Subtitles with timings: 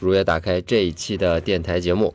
[0.00, 2.12] 如约打开这一期的电台节目。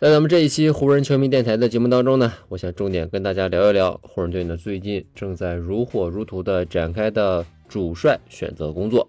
[0.00, 9.08] 在咱们这一期湖人球迷电台的节目当中呢，我想重点跟大家聊一聊湖人队呢最近正在如火如荼的展开的主帅选择工作。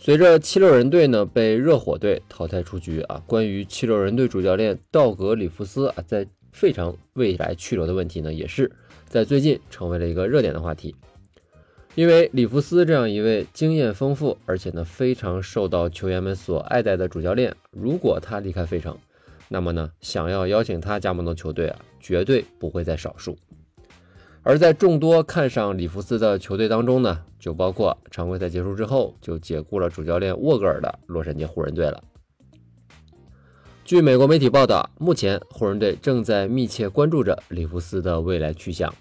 [0.00, 8.70] 随着七六人队呢被热火队淘汰出局啊，关于七六人队主教练道格里夫斯啊在费城未来去留的问题呢，也是
[9.06, 10.94] 在最近成为了一个热点的话题。
[11.94, 18.98] 因为里弗斯这样一位经验丰富，而且呢非常受到球员们所爱戴的主教练，如果他离开费城，
[19.48, 23.38] 那么呢想要邀请他加盟的球队啊，绝对不会在少数。
[24.42, 32.02] 而在众多看上里弗斯的球队当中呢，就包括常规赛结束之后就解雇了主教练沃格尔的洛杉矶湖人队了。
[33.84, 38.92] 据美国媒体报道，目前湖人队正在密切关注着里弗斯的未来去向。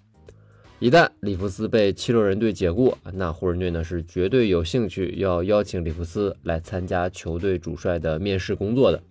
[0.83, 9.01] 一旦里弗斯被七六人队解雇，那湖人队呢是绝对有兴趣要邀请里弗斯来参加球队主帅的面试工作的，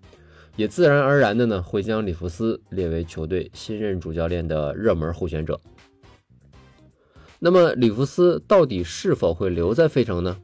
[0.55, 5.59] 也自然而然的呢会将里弗斯列为球队新任主教练的热门候选者。
[7.39, 10.37] 那么里弗斯到底是否会留在费城呢？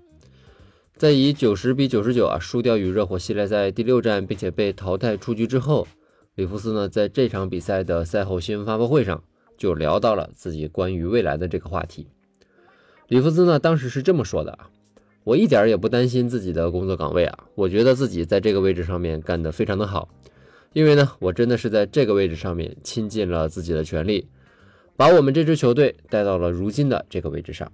[0.97, 5.87] 在以九十比九十九啊输掉与热火系列赛第六战，并且被淘汰出局之后，
[6.37, 9.23] 里弗斯呢在这场比赛的赛后新闻发布会上
[9.59, 12.07] 就聊到了自己关于未来的这个话题。
[13.09, 14.71] 里弗斯呢当时是这么说的啊
[15.25, 20.09] ：“我一点也不担心自己的工作岗位啊，我觉得自己在这个位置上面干得非常的好，
[20.73, 24.29] 因为呢我真的是在这个位置上面倾尽了自己的全力。”
[24.97, 27.71] 把我们这支球队带到了如今的这个位置上。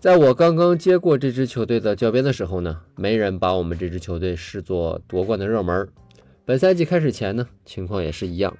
[0.00, 5.88] 在我刚刚接过这支球队的教鞭的时候呢，没人把我们这支球队视作夺冠的热门。
[6.44, 8.56] 本赛季开始前呢，情况也是一样。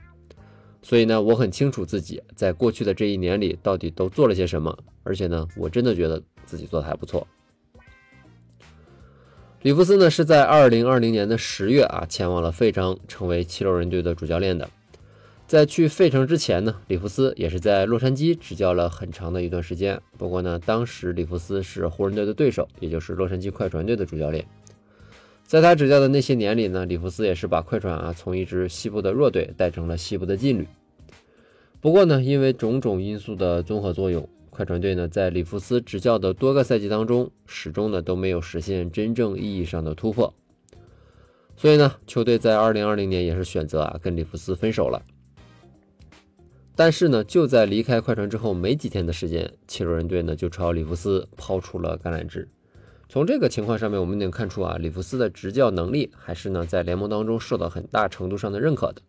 [0.88, 7.26] 所以呢，我很清楚自己在过去的这一年里到底都做了些什么，而且呢，我真的觉得自己做的还不错。
[9.62, 14.70] 里弗斯呢是在二零二零年的十月啊，前往了费城，成为七六人队的主教练的。
[15.48, 20.00] 在去费城之前呢，里弗斯也是在洛杉矶执教了很长的一段时间。
[20.16, 24.46] 不过呢，当时里弗斯是湖人队的对手，也就是洛杉矶快船队的主教练。
[25.46, 30.66] 在他执教的那些年里呢，里弗斯也是把快船啊从一支西部的弱队带成了西部的劲旅。
[31.80, 40.34] 不过呢，因为种种因素的综合作用，快船队呢在里弗斯执教的多个赛季当中，始终呢都没有实现真正意义上的突破。
[41.56, 45.00] 所以呢，球队在2020年也是选择啊跟里弗斯分手了。
[46.74, 52.48] 但是呢，就在离开快船之后没几天的时间，七六人队呢就朝里弗斯抛出了橄榄枝。
[53.08, 59.00] 从这个情况上面，我们能看出啊，里弗斯的执教能力还是呢在联盟当中受到很大程度上的认可的。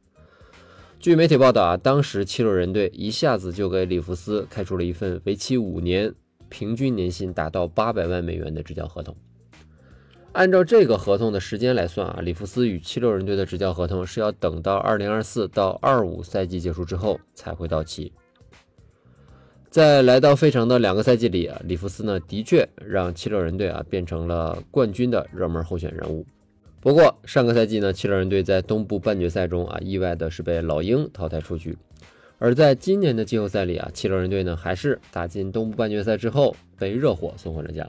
[0.99, 6.13] 据媒体报道啊，当时七六人队一下子就给里弗斯开出了一份为期五年、
[6.47, 9.15] 平均年薪达到八百万美元的执教合同。
[10.33, 18.13] 按照这个合同的时间来算啊，里弗斯与七六人队的执教合同是要等到二零二四到二五赛季结束之后才会到期。
[19.77, 26.25] 在来到费城的两个赛季里啊，里弗斯呢的确让七六人队啊变成了冠军的热门候选人物。
[26.81, 31.77] 不过上个赛季呢，七六人队在东部半决赛中啊意外的是被老鹰淘汰出局，
[32.39, 37.87] 而在今年的季后赛里啊，七六人队呢还是打进东部半决赛之后被热火送回了家。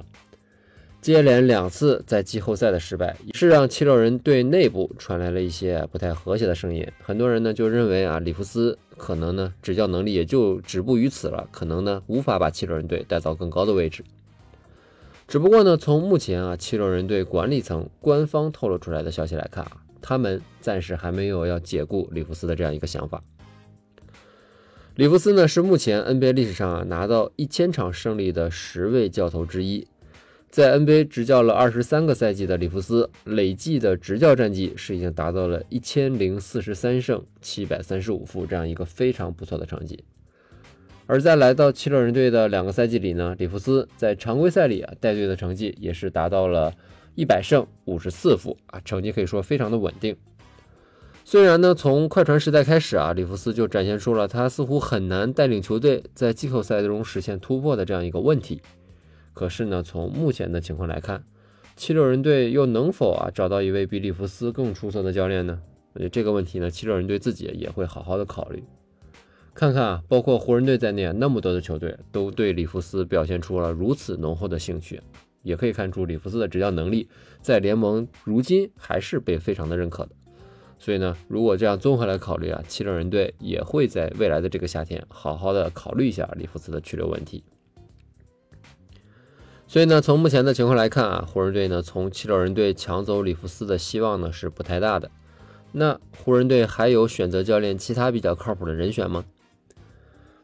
[1.00, 6.86] 接连两次在季后赛的失败，是让七六人队内部传来了一些不太和谐的声音。
[7.00, 14.04] 很多人呢就认为啊，里弗斯可能呢执教能力也就止步于此了，可能呢无法把七六人队带到更高的位置。
[15.28, 23.22] 只不过呢，从目前啊七六人队管理层官方透露出来的消息来看啊，他们暂时还没有要解雇里弗斯的这样一个想法。
[24.96, 29.86] 里弗斯呢是目前 NBA 历史上啊拿到一千场胜利的十位教头之一。
[30.50, 40.02] 在 NBA 执教了二十三个赛季的里弗斯，累计的执教战绩是已经达到了一千零四十三胜七百三十五负这样一个非常不错的成绩。
[41.06, 46.72] 而在来到七六人队的两个赛季里呢，里弗斯在常规赛里啊带队的成绩也是达到了
[47.14, 50.16] 一百胜五十四负啊，成绩可以说非常的稳定。
[51.24, 58.62] 虽然呢，从快船时代开始啊，里弗斯就展现出了他似乎很难带领球队在季后赛中实现突破的这样一个问题。
[59.38, 61.22] 可是呢，从目前的情况来看，
[61.76, 65.62] 七六人队又能否啊找到一位比里弗斯更出色的教练呢？
[65.92, 68.64] 我觉得这个问题呢，七六人队自己也会好好的考虑，
[69.54, 75.00] 看看啊，包括湖人队在内那么多的球队都对里弗斯表现出了如此浓厚的兴趣，
[75.44, 77.08] 也可以看出里弗斯的执教能力
[77.40, 80.10] 在联盟如今还是被非常的认可的。
[80.80, 87.44] 所以呢，如果这样综合来考虑啊，七六人队也会在未来的这个夏天好好的考虑一下里弗斯的去留问题。
[89.70, 95.10] 所以呢，从目前的情况来看啊，湖人队呢从七六人队抢走里弗斯的希望呢是不太大的。
[95.72, 99.26] 那湖人队还有选择教练其他比较靠谱的人选吗？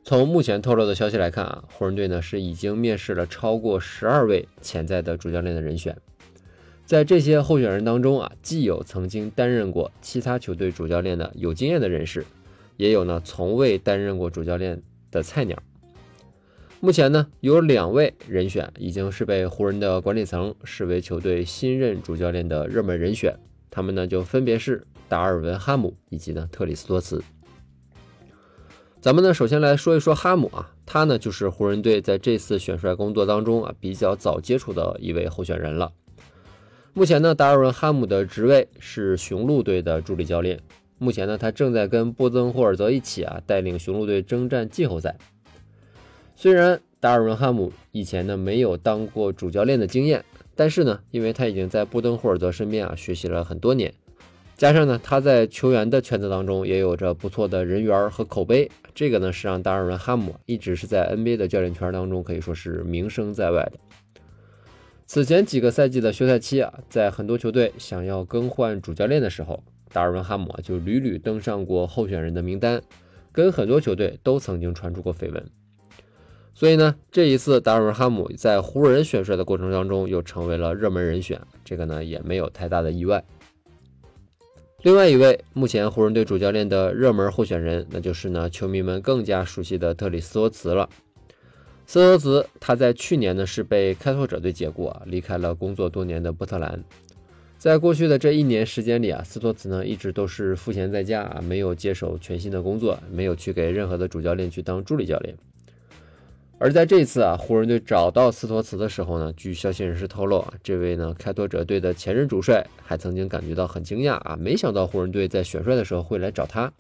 [0.03, 5.97] 从目前透露的消息来看啊，湖人队呢是已经面试了超过十二位潜在的主教练的人选。
[6.85, 12.27] 在这些候选人当中啊，既有曾经担任过其他球队主教练的有经验的人士，
[12.77, 15.57] 也有呢从未担任过主教练的菜鸟。
[16.85, 23.35] 目前呢，有两位人选已经是被湖人的管理层视为球队新任主教练的热门人选，
[23.71, 27.25] 他们呢就分别是达尔文·哈姆以及呢特里斯托茨。
[29.01, 35.91] 咱们呢首先来说一说哈姆啊，他呢就是湖人队在这次选帅工作当中啊比较早接触的一位候选人了。
[36.93, 40.61] 目前呢，达尔文·哈姆的职位是雄鹿队的助理教练。
[40.99, 45.17] 目前呢，他正在跟波登霍尔泽一起啊带领雄鹿队征战季后赛。
[46.37, 53.93] 虽然达尔文·哈姆以前呢没有当过主教练的经验，但是呢，因为他已经在布登霍尔德身边啊学习了很多年，
[54.57, 63.73] 加上呢他在球员的圈子当中也有着不错的人缘和口碑，这个呢是让达尔文·哈姆一直是在 NBA 的教练圈当中可以说是名声在外的。
[65.07, 72.83] 此前几个赛季的休赛期啊，在很多球队想要更换主教练的时候，达尔文·哈姆啊就屡屡登上过候选人的名单，
[73.31, 75.45] 跟很多球队都曾经传出过绯闻。
[76.55, 83.25] 所以呢，这一次达尔文·哈姆在湖人选帅的过程当中又成为了热门人选，这个呢也没有太大的意外。
[84.83, 90.89] 另外一位目前湖人队主教练的热门候选人，那就是呢球迷们更加熟悉的特里斯托茨了。
[91.87, 96.85] 斯托茨他在去年呢是被开拓者队解雇啊，离开了工作多年的波特兰。
[97.59, 105.35] 在过去的这一年时间里啊，斯托茨呢一直都是赋闲在家啊，没有接手全新的工作，没有去给任何的主教练去当助理教练。
[106.59, 116.73] 而在这次啊，湖人队找到斯托茨的时候呢，据消息人士透露啊，这位呢开拓者队的前任主帅还曾经感觉到很惊讶啊，没想到湖人队在选帅的时候会来找他。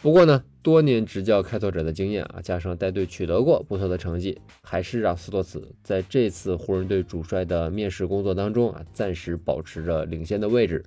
[0.00, 10.82] 不过呢，多年执教开拓者的经验啊，加上带队取得过不错的成绩，还是让斯托茨在这次湖人队主帅的面试工作当中啊，暂时保持着领先的位置。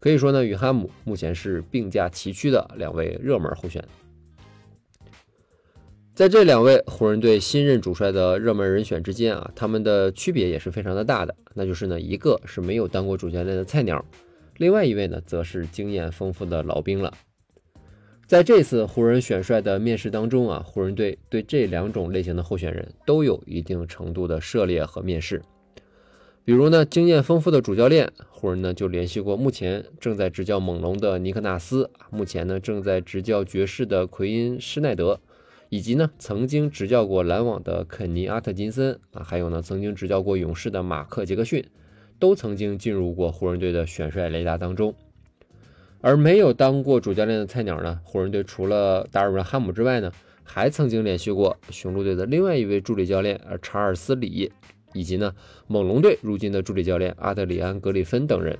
[0.00, 3.84] 可以说呢，与哈姆目前是并驾齐驱的两位热门候选。
[6.16, 11.36] 在这两位湖人队新任主帅的热门人选之间啊，他们的区别也是非常的大的。
[11.52, 14.02] 那就是呢，一个是没有当过主教练的菜鸟，
[14.56, 17.12] 另外一位呢，则是经验丰富的老兵了。
[18.26, 25.42] 在这次湖人选帅的面试当中啊，湖人队对这两种类型的候选人都有一定程度的涉猎和面试。
[26.46, 35.20] 比如呢，经验丰富的主教练，湖人呢就联系过目前正在执教猛龙的尼克纳斯，目前呢正在执教爵士的奎因施奈德。
[35.68, 41.64] 以及呢，曾经执教过篮网的肯尼阿特金森啊，还有呢，曾经执教过勇士的马克杰克逊，
[42.18, 44.94] 都曾经进入过湖人队的选帅雷达当中。
[46.00, 50.12] 而没有当过主教练的菜鸟呢，湖人队除了达尔文哈姆之外呢，
[50.44, 54.52] 还曾经联系过雄鹿队的另外一位助理教练呃查尔斯里，
[54.92, 55.34] 以及呢，
[55.66, 58.56] 猛龙队如今的助理教练阿德里安格里芬等人。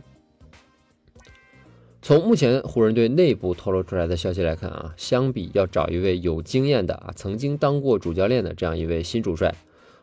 [2.06, 9.52] 从目前湖人队内部透露出来的消息来看啊，相比要找一位有经验的啊，曾经当过主教练的这样一位新主帅，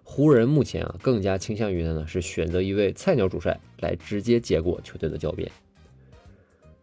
[0.03, 5.49] 湖人目前啊更加倾向于的呢是选择一位菜鸟主帅来直接接过球队的教鞭。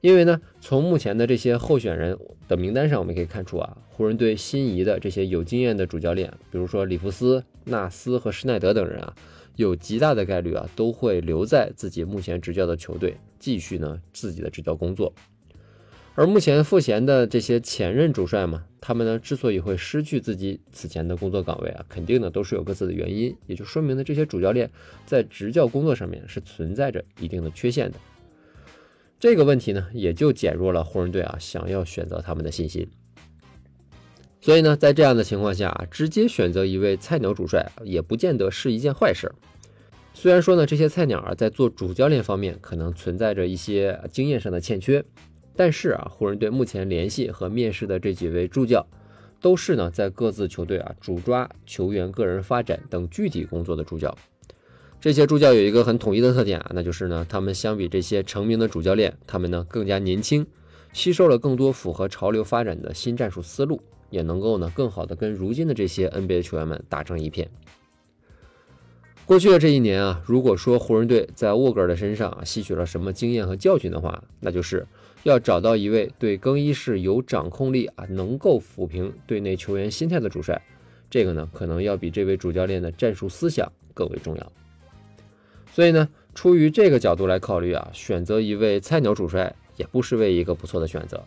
[0.01, 2.17] 因为呢，从目前的这些候选人
[2.49, 9.15] 的名单上，我们可以看出啊，湖人队心仪的这些有经验的主教练，比如说里弗斯、纳斯和施耐德等人啊。
[9.61, 15.13] 有极大的概率啊，都会留在自己目前执教的球队，继续呢自己的执教工作。
[16.15, 24.71] 而目前赋闲的这些前任主帅嘛，他们呢之所以会失去自己此前的工作岗位啊，肯定呢都是有各自的原因，也就说明呢这些主教练
[25.07, 27.99] 在执教工作上面是存在着一定的缺陷的。
[29.19, 32.89] 这个问题呢，也就减弱了湖人队啊想要选择他们的信心。
[34.41, 39.31] 所以呢，在这样的情况下，直接选择一位菜鸟主帅也不见得是一件坏事。
[40.15, 45.05] 虽然说呢，这些菜鸟啊在做主教练方面可能存在着一些经验上的欠缺，
[45.55, 48.87] 但是啊，湖人队目前联系和面试的这几位助教，
[49.41, 54.17] 都是呢在各自球队啊主抓球员个人发展等具体工作的助教。
[55.01, 60.47] 这些助教有一个很统一的特点啊，那就是呢，他们相比这些成名的主教练，他们呢更加年轻，
[60.93, 67.49] 吸收了更多符合潮流发展的新战术思路，也能够呢更好的跟如今的这些 NBA 球员们打成一片。
[69.27, 74.85] 过去的这一年啊，如果说湖人队在沃格尔的身上吸取了什么经验和教训的话，那就是
[75.23, 80.61] 要找到一位对更衣室有掌控力啊，能够抚平队内球员心态的主帅。
[81.09, 84.53] 这个呢，可能要比这位主教练的战术思想更为重要。
[85.73, 91.25] 所以呢，出于这个角度来考虑啊，选择一位菜鸟主帅也不失为一个不错的选择。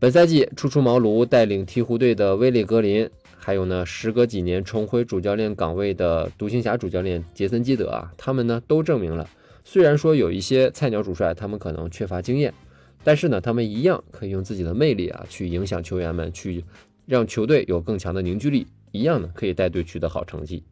[0.00, 9.28] 本赛季初出茅庐带领鹈鹕队的威利格林，还有呢，时隔几年重回主教练岗位的独行侠主教练杰森基德啊，他们呢都证明了，
[9.64, 12.54] 虽然说有一些菜鸟主帅他们可能缺乏经验，
[13.02, 16.64] 但是呢，他们一样可以用自己的魅力啊去影响球员们，去
[17.04, 20.62] 让球队有更强的凝聚力，一样呢可以带队取得好成绩。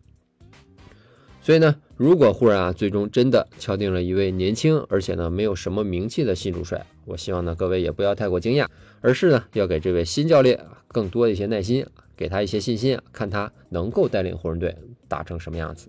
[1.43, 8.67] 所以呢，如果湖人啊最终真的敲定了一位年轻而且呢没有什么名气的新主帅，我希望呢各位也不要太过惊讶，
[9.01, 11.87] 而是呢要给这位新教练更多的一些耐心，
[12.17, 14.77] 给他一些信心，看他能够带领湖人队
[15.09, 15.89] 打成什么样子。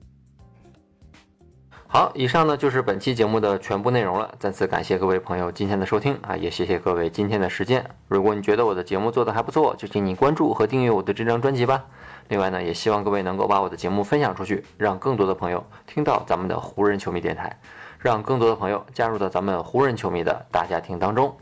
[1.90, 4.36] 好，以上呢就是本期节目的全部内容了。
[4.38, 7.90] 再次感谢各位朋友今天的收听啊，也谢谢各位今天的时间。
[8.10, 11.86] 如果你觉得我的节目做得还不错，就请你关注和订阅我的这张专辑吧。
[12.28, 17.58] 另外呢，也希望各位能够把我的节目分享出去，让更多的朋友听到咱们的湖人球迷电台，
[18.00, 21.36] 让更多的朋友加入到咱们湖人球迷的大家庭当中。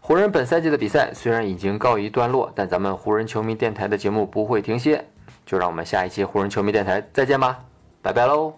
[0.00, 5.04] 湖人本赛季的比赛虽然已经告一段落，但咱们湖人球迷电台的节目不会停歇。
[5.44, 7.58] 就让我们下一期湖人球迷电台再见吧，
[8.00, 8.54] 拜拜喽！